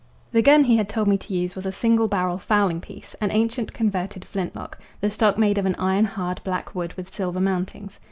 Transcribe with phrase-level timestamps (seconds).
[0.31, 3.29] The gun he had told me to use was a single barrel fowling piece, an
[3.29, 7.99] ancient converted flintlock, the stock made of an iron hard black wood with silver mountings.